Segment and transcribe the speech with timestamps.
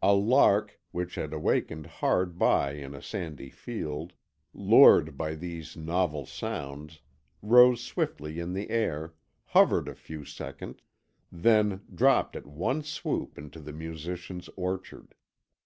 [0.00, 4.14] A lark, which had awakened hard by in a sandy field,
[4.54, 7.02] lured by these novel sounds,
[7.42, 9.12] rose swiftly in the air,
[9.44, 10.78] hovered a few seconds,
[11.30, 15.14] then dropped at one swoop into the musician's orchard.